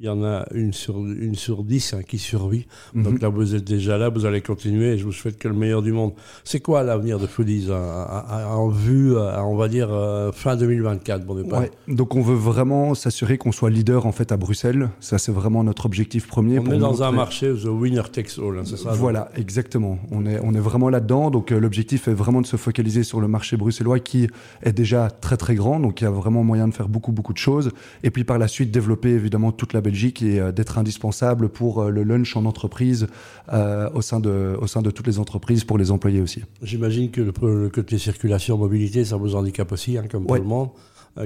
il 0.00 0.06
y 0.06 0.08
en 0.08 0.24
a 0.24 0.44
une 0.52 0.72
sur, 0.72 0.98
une 0.98 1.36
sur 1.36 1.62
dix 1.62 1.94
hein, 1.94 2.02
qui 2.02 2.18
survit. 2.18 2.66
Donc 2.94 3.14
mhm. 3.14 3.18
là, 3.20 3.28
vous 3.28 3.54
êtes 3.54 3.64
déjà 3.64 3.96
là, 3.96 4.08
vous 4.08 4.26
allez 4.26 4.40
continuer 4.40 4.92
et 4.92 4.98
je 4.98 5.04
vous 5.04 5.12
souhaite 5.12 5.38
que 5.38 5.46
le 5.46 5.54
meilleur 5.54 5.82
du 5.82 5.92
monde. 5.92 6.12
C'est 6.42 6.58
quoi 6.60 6.82
l'avenir 6.82 7.20
de 7.20 7.26
Foodies 7.26 7.68
en 7.70 8.68
vue, 8.68 9.16
on 9.16 9.56
va 9.56 9.68
dire, 9.68 9.88
euh, 9.92 10.32
fin 10.32 10.56
2024 10.56 11.24
bon 11.24 11.36
ouais. 11.36 11.70
Donc 11.88 12.16
on 12.16 12.22
veut 12.22 12.34
vraiment 12.34 12.94
s'assurer 12.94 13.38
qu'on 13.38 13.52
soit 13.52 13.70
leader 13.70 14.06
en 14.06 14.12
fait 14.12 14.32
à 14.32 14.36
Bruxelles. 14.36 14.90
Ça, 14.98 15.18
c'est 15.18 15.32
vraiment 15.32 15.62
notre 15.62 15.86
objectif 15.86 16.26
premier. 16.26 16.58
On 16.58 16.66
est 16.72 16.78
dans 16.78 17.02
un 17.02 17.12
marché, 17.12 17.52
the 17.54 17.66
winner 17.66 18.02
takes 18.12 18.38
all, 18.38 18.58
hein, 18.58 18.62
c'est 18.64 18.76
ça 18.76 18.90
Voilà, 18.92 19.30
exactement. 19.36 19.98
On 20.10 20.26
est, 20.26 20.40
on 20.42 20.54
est 20.54 20.60
vraiment 20.60 20.88
là-dedans. 20.88 21.30
Donc 21.30 21.52
euh, 21.52 21.60
l'objectif 21.60 22.08
est 22.08 22.14
vraiment 22.14 22.40
de 22.40 22.46
se 22.46 22.56
focaliser 22.56 23.04
sur 23.04 23.20
le 23.20 23.28
marché 23.28 23.56
bruxellois 23.56 24.00
qui 24.00 24.28
est 24.62 24.72
déjà 24.72 25.08
très 25.08 25.36
très 25.36 25.54
grand. 25.54 25.78
Donc 25.78 26.00
il 26.00 26.04
y 26.04 26.06
a 26.06 26.10
vraiment 26.10 26.42
moyen 26.42 26.66
de 26.66 26.74
faire 26.74 26.88
beaucoup 26.88 27.12
beaucoup 27.12 27.32
de 27.32 27.38
choses. 27.38 27.70
Et 28.02 28.10
puis 28.10 28.24
par 28.24 28.38
la 28.38 28.48
suite, 28.48 28.72
développer 28.72 29.10
évidemment 29.10 29.52
toute 29.52 29.72
la 29.72 29.83
Belgique 29.84 30.22
et 30.22 30.40
euh, 30.40 30.50
d'être 30.50 30.78
indispensable 30.78 31.48
pour 31.48 31.82
euh, 31.82 31.90
le 31.90 32.02
lunch 32.02 32.36
en 32.36 32.44
entreprise 32.44 33.06
euh, 33.52 33.88
au, 33.94 34.02
sein 34.02 34.18
de, 34.18 34.56
au 34.60 34.66
sein 34.66 34.82
de 34.82 34.90
toutes 34.90 35.06
les 35.06 35.20
entreprises 35.20 35.62
pour 35.62 35.78
les 35.78 35.92
employés 35.92 36.20
aussi. 36.20 36.42
J'imagine 36.62 37.12
que 37.12 37.20
le, 37.20 37.68
côté 37.68 37.98
circulation, 37.98 38.58
mobilité, 38.58 39.04
ça 39.04 39.16
vous 39.16 39.36
handicape 39.36 39.70
aussi, 39.70 39.96
hein, 39.96 40.04
comme 40.10 40.26
tout 40.26 40.34
le 40.34 40.42
monde. 40.42 40.70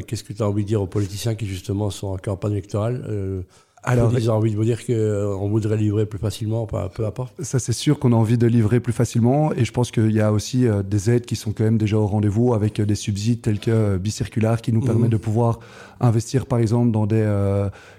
Qu'est-ce 0.06 0.22
que 0.22 0.34
tu 0.34 0.42
as 0.42 0.46
envie 0.46 0.64
de 0.64 0.68
dire 0.68 0.82
aux 0.82 0.86
politiciens 0.86 1.34
qui 1.34 1.46
justement 1.46 1.88
sont 1.88 2.08
en 2.08 2.18
campagne 2.18 2.52
électorale 2.52 3.44
alors, 3.84 4.12
ils 4.18 4.30
ont 4.30 4.34
envie 4.34 4.50
de 4.50 4.56
vous 4.56 4.64
dire 4.64 4.84
qu'on 4.84 5.48
voudrait 5.48 5.76
livrer 5.76 6.06
plus 6.06 6.18
facilement, 6.18 6.66
peu 6.66 7.06
importe. 7.06 7.32
Ça, 7.42 7.58
c'est 7.58 7.72
sûr 7.72 7.98
qu'on 7.98 8.12
a 8.12 8.16
envie 8.16 8.38
de 8.38 8.46
livrer 8.46 8.80
plus 8.80 8.92
facilement. 8.92 9.52
Et 9.54 9.64
je 9.64 9.72
pense 9.72 9.90
qu'il 9.90 10.12
y 10.12 10.20
a 10.20 10.32
aussi 10.32 10.66
euh, 10.66 10.82
des 10.82 11.10
aides 11.10 11.26
qui 11.26 11.36
sont 11.36 11.52
quand 11.52 11.64
même 11.64 11.78
déjà 11.78 11.96
au 11.96 12.06
rendez-vous 12.06 12.54
avec 12.54 12.80
euh, 12.80 12.86
des 12.86 12.96
subsides 12.96 13.40
tels 13.40 13.60
que 13.60 13.70
euh, 13.70 13.98
Bicirculaire 13.98 14.60
qui 14.60 14.72
nous 14.72 14.80
permet 14.80 15.04
mhm. 15.04 15.10
de 15.10 15.16
pouvoir 15.16 15.60
investir, 16.00 16.46
par 16.46 16.58
exemple, 16.58 16.90
dans 16.90 17.06
des 17.06 17.26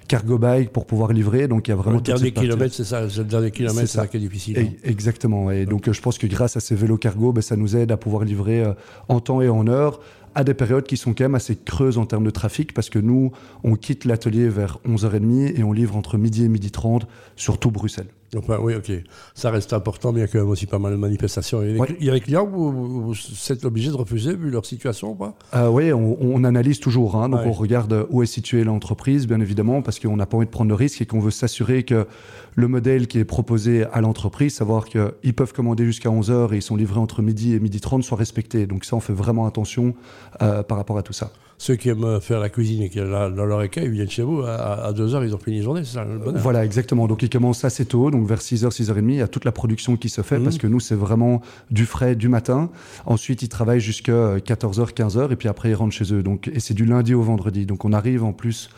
cargo 0.08 0.38
bikes 0.38 0.72
pour 0.72 0.86
pouvoir 0.86 1.14
livrer. 1.14 1.48
Donc, 1.48 1.68
il 1.68 1.72
y 1.72 1.74
a 1.74 1.78
vraiment. 1.78 1.98
Le 1.98 2.02
dernier 2.02 2.32
kilomètre, 2.32 2.74
c'est 2.74 2.84
ça. 2.84 3.02
Le 3.02 3.24
dernier 3.24 3.52
kilomètre, 3.52 3.80
c'est 3.80 3.98
ça. 3.98 4.08
qui 4.08 4.18
est 4.18 4.22
difficile. 4.22 4.60
Hein. 4.60 4.74
exactement. 4.84 5.52
Et 5.52 5.66
donc, 5.66 5.92
je 5.92 6.02
pense 6.02 6.18
que 6.18 6.28
grâce 6.28 6.58
à 6.58 6.60
ces 6.60 6.76
vélos 6.76 6.98
cargo, 6.98 7.32
ben, 7.32 7.42
ça 7.42 7.56
nous 7.56 7.76
aide 7.76 7.92
à 7.92 7.98
pouvoir 7.98 8.24
livrer 8.26 8.64
en 9.08 9.20
temps 9.20 9.42
et 9.42 9.50
en 9.50 9.68
heure 9.68 10.00
à 10.40 10.46
des 10.46 10.54
périodes 10.54 10.86
qui 10.86 10.96
sont 10.96 11.14
quand 11.14 11.26
même 11.26 11.36
assez 11.36 11.58
creuses 11.58 11.98
en 11.98 12.06
termes 12.06 12.24
de 12.24 12.30
trafic, 12.30 12.74
parce 12.74 12.90
que 12.90 12.98
nous, 12.98 13.34
on 13.66 13.76
quitte 13.76 14.06
l'atelier 14.06 14.48
vers 14.48 14.80
11h30 14.88 15.60
et 15.60 15.64
on 15.64 15.74
livre 15.74 15.98
entre 15.98 16.18
midi 16.18 16.46
et 16.46 16.48
midi 16.48 16.72
30 16.72 17.08
sur 17.36 17.60
tout 17.60 17.72
Bruxelles. 17.72 18.08
Enfin, 18.38 18.58
oui, 18.62 18.76
ok. 18.76 18.92
Ça 19.34 19.50
reste 19.50 19.74
important, 19.74 20.12
mais 20.12 20.20
il 20.20 20.22
y 20.22 20.26
a 20.26 20.28
quand 20.28 20.40
même 20.40 20.50
aussi 20.50 20.66
pas 20.66 20.80
mal 20.80 20.92
de 20.92 20.98
manifestations. 20.98 21.64
Il 21.64 21.78
y 22.04 22.10
a, 22.10 22.14
des 22.14 22.22
clients 22.22 22.48
où 22.52 22.72
vous, 22.72 23.14
êtes 23.50 23.66
obligé 23.66 23.90
de 23.90 23.96
refuser 23.96 24.36
vu 24.36 24.50
leur 24.50 24.66
situation 24.66 25.12
ou 25.12 25.16
pas? 25.16 25.36
Euh, 25.56 25.70
Oui, 25.70 25.92
on, 25.92 26.44
analyse 26.44 26.80
toujours. 26.80 27.16
Hein. 27.16 27.30
donc 27.30 27.42
on 27.46 27.52
regarde 27.52 28.08
où 28.10 28.24
est 28.24 28.28
située 28.28 28.64
l'entreprise, 28.64 29.28
bien 29.28 29.42
évidemment, 29.42 29.82
parce 29.82 30.00
qu'on 30.00 30.16
n'a 30.16 30.26
pas 30.26 30.38
envie 30.38 30.46
de 30.46 30.52
prendre 30.52 30.70
le 30.70 30.76
risque 30.76 31.02
et 31.02 31.06
qu'on 31.06 31.20
veut 31.20 31.32
s'assurer 31.32 31.84
que 31.84 32.08
le 32.56 32.68
modèle 32.68 33.08
qui 33.08 33.20
est 33.20 33.26
proposé 33.26 33.84
à 33.86 34.02
l'entreprise, 34.02 34.56
savoir 34.56 34.86
qu'ils 34.86 35.34
peuvent 35.36 35.54
commander 35.54 35.86
jusqu'à 35.86 36.10
11h 36.10 36.54
et 36.54 36.58
ils 36.58 36.62
sont 36.62 36.76
livrés 36.76 37.00
entre 37.00 37.22
midi 37.22 37.54
et 37.54 37.60
midi 37.60 37.82
30, 37.82 38.04
soit 38.04 38.18
respecté. 38.18 38.68
Donc 38.68 38.86
ça, 38.86 38.96
on 38.96 39.00
fait 39.00 39.14
vraiment 39.14 39.46
attention 39.46 39.96
euh, 40.42 40.64
par 40.64 40.78
rapport 40.78 40.98
à 40.98 41.04
tout 41.04 41.14
ça 41.14 41.32
ceux 41.60 41.76
qui 41.76 41.90
aiment 41.90 42.22
faire 42.22 42.40
la 42.40 42.50
cuisine 42.50 42.82
et 42.82 42.90
qui 42.90 43.00
dans 43.00 43.30
leur 43.46 43.62
écueil, 43.62 43.86
ils 43.86 43.92
viennent 43.92 44.10
chez 44.10 44.24
vous. 44.24 44.42
À, 44.42 44.94
2 44.94 45.14
heures, 45.14 45.26
ils 45.26 45.36
ont 45.36 45.38
fini 45.38 45.58
la 45.58 45.64
journée, 45.64 45.84
c'est 45.84 45.96
ça 45.96 46.06
le 46.06 46.18
bonheur. 46.18 46.42
Voilà, 46.42 46.64
exactement. 46.64 47.06
Donc 47.06 47.22
ils 47.22 47.30
commencent 47.30 47.66
assez 47.66 47.86
tôt, 47.86 48.10
donc 48.12 48.26
vers 48.26 48.42
6 48.42 48.64
h 48.64 48.72
6 48.72 48.90
6h30, 48.90 49.10
il 49.10 49.16
y 49.16 49.22
a 49.22 49.28
toute 49.28 49.44
la 49.44 49.52
production 49.52 49.98
qui 49.98 50.08
se 50.08 50.22
fait 50.22 50.40
parce 50.40 50.56
mmh. 50.56 50.60
que 50.60 50.68
nous, 50.68 50.80
c'est 50.80 50.96
vraiment 50.96 51.42
du 51.70 51.86
frais 51.86 52.16
du 52.16 52.30
matin. 52.30 52.70
Ensuite, 53.06 53.42
ils 53.42 53.50
travaillent 53.50 53.82
jusqu'à 53.82 54.38
14h, 54.38 54.94
15h 54.94 55.34
et 55.34 55.36
puis 55.36 55.50
après, 55.50 55.70
ils 55.70 55.76
rentrent 55.76 55.94
chez 55.94 56.14
eux. 56.14 56.24
Donc, 56.24 56.48
et 56.48 56.62
c'est 56.62 56.74
du 56.74 56.86
lundi 56.86 57.14
au 57.14 57.22
vendredi. 57.22 57.66
Donc 57.66 57.84
on 57.84 57.92
arrive 57.92 58.24
en 58.24 58.32
plus 58.32 58.70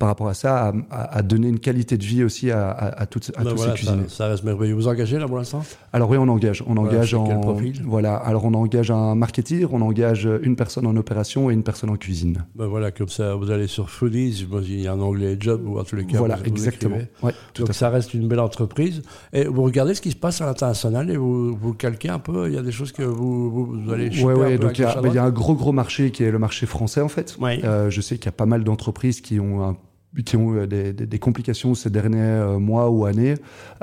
par 0.00 0.08
rapport 0.08 0.28
à 0.28 0.34
ça, 0.34 0.72
à, 0.90 1.22
donner 1.22 1.48
une 1.48 1.60
qualité 1.60 1.98
de 1.98 2.04
vie 2.04 2.24
aussi 2.24 2.50
à, 2.50 2.70
à, 2.70 3.04
toutes, 3.04 3.32
à 3.36 3.44
ben 3.44 3.50
tous 3.50 3.58
ces 3.58 3.72
cuisiniers. 3.72 4.08
Ça, 4.08 4.28
reste 4.28 4.44
merveilleux. 4.44 4.74
Vous 4.74 4.88
engagez 4.88 5.18
là 5.18 5.28
pour 5.28 5.36
l'instant? 5.36 5.62
Alors 5.92 6.08
oui, 6.08 6.16
on 6.16 6.26
engage. 6.28 6.64
On 6.66 6.78
engage 6.78 7.12
en 7.12 7.26
quel 7.26 7.40
profil? 7.40 7.82
voilà. 7.84 8.16
Alors 8.16 8.46
on 8.46 8.54
engage 8.54 8.90
un 8.90 9.14
marketeur, 9.14 9.74
on 9.74 9.82
engage 9.82 10.26
une 10.42 10.56
personne 10.56 10.86
en 10.86 10.96
opération 10.96 11.50
et 11.50 11.52
une 11.52 11.62
personne 11.62 11.90
en 11.90 11.96
cuisine. 11.96 12.29
Ben 12.54 12.66
voilà, 12.66 12.90
comme 12.90 13.08
ça, 13.08 13.34
vous 13.34 13.50
allez 13.50 13.66
sur 13.66 13.90
Foodies, 13.90 14.46
il 14.62 14.80
y 14.80 14.88
a 14.88 14.92
un 14.92 15.00
onglet 15.00 15.36
job 15.38 15.62
ou 15.66 15.78
en 15.78 15.84
tous 15.84 15.96
les 15.96 16.06
cas. 16.06 16.18
Voilà, 16.18 16.38
exactement. 16.44 16.98
Ouais, 17.22 17.32
Donc 17.56 17.72
ça 17.72 17.90
reste 17.90 18.14
une 18.14 18.28
belle 18.28 18.40
entreprise. 18.40 19.02
Et 19.32 19.44
vous 19.44 19.62
regardez 19.62 19.94
ce 19.94 20.00
qui 20.00 20.10
se 20.10 20.16
passe 20.16 20.40
à 20.40 20.46
l'international 20.46 21.10
et 21.10 21.16
vous, 21.16 21.54
vous 21.54 21.74
calquez 21.74 22.08
un 22.08 22.18
peu. 22.18 22.48
Il 22.48 22.54
y 22.54 22.58
a 22.58 22.62
des 22.62 22.72
choses 22.72 22.92
que 22.92 23.02
vous, 23.02 23.50
vous, 23.50 23.92
allez. 23.92 24.10
Oui, 24.22 24.32
ouais, 24.34 24.58
donc 24.58 24.78
il 24.78 24.82
y, 24.82 25.02
ben, 25.02 25.16
a 25.16 25.24
un 25.24 25.30
gros 25.30 25.54
gros 25.54 25.72
marché 25.72 26.10
qui 26.10 26.24
est 26.24 26.30
le 26.30 26.38
marché 26.38 26.66
français 26.66 27.00
en 27.00 27.08
fait. 27.08 27.36
Euh, 27.42 27.90
je 27.90 28.00
sais 28.00 28.16
qu'il 28.16 28.26
y 28.26 28.28
a 28.28 28.32
pas 28.32 28.46
mal 28.46 28.64
d'entreprises 28.64 29.20
qui 29.20 29.40
ont 29.40 29.62
un 29.62 29.76
qui 30.26 30.36
ont 30.36 30.60
eu 30.60 30.66
des, 30.66 30.92
des, 30.92 31.06
des, 31.06 31.18
complications 31.20 31.74
ces 31.76 31.88
derniers 31.88 32.18
euh, 32.18 32.58
mois 32.58 32.90
ou 32.90 33.04
années 33.04 33.36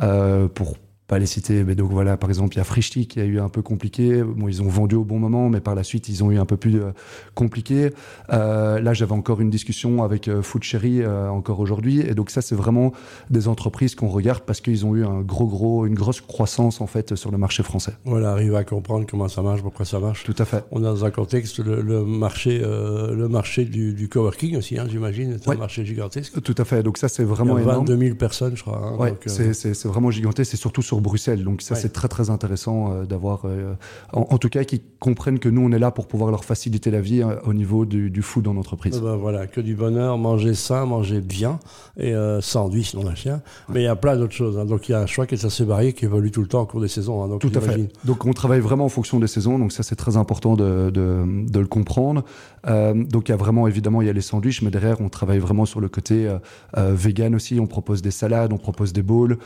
euh, 0.04 0.50
pour 0.50 0.76
pas 1.08 1.20
les 1.20 1.26
citer, 1.26 1.64
mais 1.64 1.76
donc 1.76 1.90
voilà, 1.90 2.18
par 2.18 2.30
exemple, 2.30 2.56
il 2.56 2.58
y 2.58 2.62
a 2.62 2.66
Frischti 2.66 3.08
qui 3.08 3.22
a 3.22 3.24
eu 3.24 3.40
un 3.40 3.48
peu 3.48 3.62
compliqué. 3.62 4.24
Bon, 4.24 4.50
ils 4.50 4.62
ont 4.62 4.68
vendu 4.68 4.96
au 4.96 5.06
bon 5.06 5.20
moment, 5.20 5.50
mais 5.50 5.62
par 5.62 5.74
la 5.74 5.84
suite, 5.84 6.10
ils 6.10 6.22
ont 6.22 6.32
eu 6.32 6.38
un 6.38 6.46
peu 6.46 6.58
plus 6.58 6.82
euh, 6.82 6.92
compliqué. 7.34 7.92
Euh, 8.34 8.82
là, 8.82 8.94
j'avais 8.94 9.14
encore 9.14 9.40
une 9.40 9.50
discussion 9.50 10.04
avec 10.04 10.28
euh, 10.28 10.42
Food 10.42 10.64
Cherry 10.64 11.06
encore 11.06 11.60
aujourd'hui, 11.60 12.02
et 12.02 12.14
donc 12.14 12.30
ça, 12.30 12.42
c'est 12.42 12.56
vraiment 12.56 12.92
des 13.30 13.48
entreprises 13.48 13.96
qu'on 13.96 14.10
regarde 14.10 14.42
parce 14.42 14.60
qu'ils 14.60 14.86
ont 14.86 14.96
eu 14.96 15.06
un 15.06 15.22
gros, 15.22 15.48
gros, 15.48 15.86
une 15.86 15.96
grosse 15.96 16.20
croissance 16.20 16.82
en 16.82 16.88
fait 16.88 17.16
sur 17.16 17.32
le 17.32 17.38
marché 17.38 17.64
français. 17.64 17.94
Voilà, 18.04 18.32
arriver 18.32 18.58
à 18.58 18.64
comprendre 18.64 19.06
comment 19.10 19.30
ça 19.30 19.42
marche, 19.42 19.62
pourquoi 19.62 19.86
ça 19.86 20.00
marche. 20.00 20.24
Tout 20.26 20.36
à 20.38 20.46
fait. 20.46 20.66
On 20.72 20.80
est 20.80 20.84
dans 20.84 21.06
un 21.06 21.12
contexte 21.12 21.60
le, 21.60 22.04
marché, 22.04 22.60
le 22.60 23.28
marché 23.30 23.64
du, 23.66 23.94
du 23.94 24.10
coworking 24.10 24.58
aussi, 24.58 24.78
hein, 24.78 24.88
j'imagine, 24.90 25.38
c'est 25.42 25.52
un 25.52 25.56
marché 25.56 25.86
gigantesque. 25.86 26.42
Tout 26.42 26.56
à 26.58 26.66
fait. 26.66 26.84
Donc 26.84 26.98
ça, 26.98 27.08
c'est 27.08 27.24
vraiment 27.24 27.58
il 27.58 27.66
y 27.66 27.70
a 27.70 27.74
22 27.74 27.98
000 27.98 28.16
personnes, 28.16 28.58
je 28.58 28.64
crois. 28.64 28.82
Hein, 28.84 28.98
ouais, 28.98 29.16
c'est 29.26 29.86
vraiment 29.86 30.12
gigantesque. 30.12 30.52
C'est 30.52 30.58
surtout 30.58 30.82
sur 30.82 30.97
Bruxelles. 31.02 31.44
Donc 31.44 31.62
ça, 31.62 31.76
c'est 31.76 31.94
très 31.94 32.08
très 32.08 32.30
intéressant 32.30 32.92
euh, 32.92 33.06
d'avoir, 33.06 33.42
euh, 33.46 33.74
en, 34.14 34.38
tout 34.38 34.50
cas, 34.50 34.64
qu'ils 34.64 34.82
comprennent 35.00 35.40
que 35.40 35.50
nous, 35.50 35.62
on 35.62 35.72
est 35.72 35.80
là 35.80 35.92
pour 35.92 36.08
pouvoir 36.08 36.32
leur 36.32 36.46
faciliter 36.46 36.92
la 36.92 37.02
vie 37.02 37.22
euh, 37.22 37.36
au 37.46 37.54
niveau 37.54 37.86
du, 37.86 38.10
du 38.10 38.22
food 38.22 38.48
en 38.48 38.58
entreprise. 38.58 39.00
Ben 39.00 39.16
voilà, 39.16 39.48
que 39.48 39.62
du 39.62 39.76
bonheur, 39.76 40.18
manger 40.18 40.54
sain, 40.54 40.86
manger 40.86 41.22
bien, 41.22 41.60
et 41.98 42.14
sandwich, 42.42 42.94
non 42.94 43.04
la 43.04 43.16
chien. 43.16 43.42
Mais 43.70 43.82
il 43.82 43.86
y 43.86 43.88
a 43.88 43.96
plein 43.96 44.18
d'autres 44.18 44.34
choses. 44.34 44.58
Hein. 44.58 44.66
Donc 44.66 44.90
il 44.90 44.94
y 44.94 44.96
a 44.96 45.00
un 45.00 45.06
choix 45.06 45.26
qui 45.26 45.36
est 45.36 45.46
assez 45.46 45.64
varié, 45.64 45.94
qui 45.94 46.06
évolue 46.06 46.32
tout 46.32 46.42
le 46.42 46.48
temps 46.48 46.62
au 46.62 46.66
cours 46.66 46.82
des 46.82 46.88
saisons. 46.88 47.24
Hein. 47.24 47.28
donc, 47.28 47.42
tout 47.42 47.52
à 47.54 47.62
fait. 47.62 47.90
Donc 48.06 48.26
on 48.26 48.34
travaille 48.34 48.60
vraiment 48.60 48.86
en 48.86 48.90
fonction 48.90 49.20
des 49.20 49.28
saisons. 49.28 49.60
Donc 49.60 49.72
ça, 49.72 49.84
c'est 49.84 49.96
très 49.96 50.18
important 50.18 50.56
de, 50.56 50.90
de, 50.90 51.24
de, 51.50 51.60
le 51.60 51.68
comprendre. 51.68 52.24
donc 52.66 53.30
il 53.30 53.32
y 53.32 53.34
a 53.34 53.38
vraiment, 53.38 53.68
évidemment, 53.68 54.02
il 54.02 54.08
y 54.08 54.10
a 54.10 54.14
les 54.14 54.22
sandwichs, 54.22 54.62
mais 54.62 54.72
derrière, 54.72 55.02
on 55.02 55.10
travaille 55.10 55.40
vraiment 55.40 55.66
sur 55.66 55.80
le 55.80 55.90
côté 55.90 56.30
vegan 56.76 57.36
aussi. 57.36 57.60
On 57.60 57.68
propose 57.68 58.02
des 58.02 58.12
salades, 58.12 58.54
on 58.54 58.58
propose 58.58 58.94
des 58.94 59.04
bowls. 59.04 59.38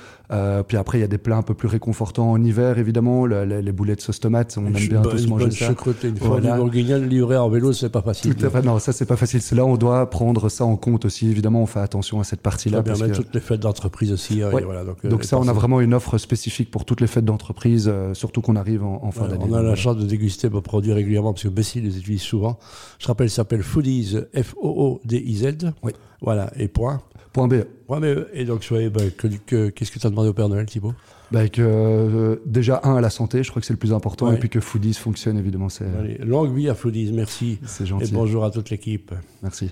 puis 0.67 0.77
après, 0.77 0.97
il 0.97 1.01
y 1.01 1.05
a 1.05 1.07
des 1.07 1.17
plats 1.17 1.40
un 1.41 1.43
peu 1.43 1.53
plus 1.53 1.67
réconfortant 1.67 2.31
en 2.31 2.43
hiver, 2.43 2.77
évidemment. 2.79 3.25
Le- 3.25 3.45
le- 3.45 3.59
les 3.59 3.71
boulettes 3.71 4.01
sauce 4.01 4.19
tomate, 4.19 4.55
on 4.57 4.65
aime 4.67 4.73
bien 4.73 5.01
tous 5.01 5.23
une 5.23 5.29
manger 5.29 5.51
ça. 5.51 5.69
une 6.03 6.15
fois 6.17 6.27
Voilà. 6.39 6.53
du 6.53 6.57
bourguignon 6.57 6.97
livré 7.01 7.35
en 7.37 7.49
vélo, 7.49 7.73
c'est 7.73 7.89
pas 7.89 8.01
facile. 8.01 8.35
Tout 8.35 8.45
à 8.45 8.49
fait. 8.49 8.61
Non, 8.61 8.79
ça 8.79 8.93
c'est 8.93 9.05
pas 9.05 9.15
facile. 9.17 9.41
C'est 9.41 9.55
là 9.55 9.65
on 9.65 9.75
doit 9.75 10.09
prendre 10.09 10.47
ça 10.49 10.63
en 10.65 10.75
compte 10.77 11.05
aussi. 11.05 11.29
Évidemment, 11.29 11.61
on 11.61 11.65
fait 11.65 11.79
attention 11.79 12.19
à 12.19 12.23
cette 12.23 12.41
partie-là. 12.41 12.81
bien 12.81 12.93
parce 12.93 13.05
que- 13.11 13.15
toutes 13.17 13.33
les 13.35 13.41
fêtes 13.41 13.59
d'entreprise 13.59 14.11
aussi. 14.11 14.41
hein, 14.41 14.51
Ouais. 14.53 14.61
et 14.61 14.65
voilà, 14.65 14.83
donc, 14.85 14.97
euh, 15.03 15.09
Donc 15.09 15.23
ça, 15.23 15.37
on 15.39 15.47
a 15.47 15.53
vraiment 15.53 15.81
une 15.81 15.93
offre 15.93 16.17
spécifique 16.17 16.71
pour 16.71 16.85
toutes 16.85 17.01
les 17.01 17.07
fêtes 17.07 17.25
d'entreprise, 17.25 17.87
euh, 17.91 18.13
surtout 18.13 18.41
qu'on 18.41 18.55
arrive 18.55 18.83
en, 18.83 18.99
en 19.03 19.11
fin 19.11 19.27
d'année. 19.27 19.43
on 19.49 19.53
a 19.53 19.61
la 19.61 19.75
chance 19.75 19.97
de 19.97 20.05
déguster 20.05 20.47
vos 20.47 20.61
produits 20.61 20.93
régulièrement 20.93 21.33
parce 21.33 21.43
que 21.43 21.49
Bessie 21.49 21.81
les 21.81 21.97
utilise 21.97 22.21
souvent. 22.21 22.59
Je 22.99 23.07
rappelle, 23.07 23.29
ça 23.29 23.37
s'appelle 23.37 23.63
Foodies, 23.63 24.17
F-O-O-D-I-Z. 24.35 25.71
Oui. 25.83 25.91
Voilà, 26.21 26.51
et 26.55 26.67
point. 26.67 27.01
Point 27.33 27.47
B. 27.47 27.53
Ouais, 27.87 27.99
mais, 27.99 28.15
et 28.33 28.45
donc, 28.45 28.63
soyez, 28.63 28.91
que- 29.17 29.27
que- 29.45 29.69
qu'est-ce 29.69 29.91
que 29.91 29.99
tu 29.99 30.05
as 30.07 30.09
demandé 30.09 30.29
au 30.29 30.33
Père 30.33 30.49
Noël, 30.49 30.65
Thibaut? 30.65 30.93
Bah, 31.31 31.47
que, 31.47 31.61
euh, 31.61 32.35
déjà, 32.45 32.81
un, 32.83 32.95
à 32.97 33.01
la 33.01 33.09
santé, 33.09 33.41
je 33.41 33.49
crois 33.49 33.61
que 33.61 33.65
c'est 33.65 33.73
le 33.73 33.79
plus 33.79 33.93
important, 33.93 34.27
Ouais. 34.27 34.35
et 34.35 34.37
puis 34.37 34.49
que 34.49 34.59
Foodies 34.59 34.93
fonctionne, 34.95 35.37
évidemment, 35.37 35.69
c'est 35.69 35.85
Allez, 35.99 36.17
Longue 36.17 36.53
vie 36.53 36.67
à 36.67 36.75
Foodies, 36.75 37.13
merci. 37.13 37.59
c'est 37.65 37.85
Et 37.85 37.87
gentil. 37.87 38.11
bonjour 38.13 38.43
à 38.43 38.51
toute 38.51 38.69
l'équipe. 38.69 39.13
Merci. 39.41 39.71